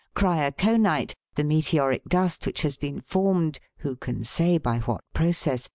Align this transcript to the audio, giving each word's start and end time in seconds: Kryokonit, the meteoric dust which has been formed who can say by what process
Kryokonit, 0.15 1.13
the 1.35 1.43
meteoric 1.43 2.05
dust 2.05 2.47
which 2.47 2.63
has 2.63 2.75
been 2.75 3.01
formed 3.01 3.59
who 3.77 3.95
can 3.95 4.25
say 4.25 4.57
by 4.57 4.79
what 4.79 5.03
process 5.13 5.69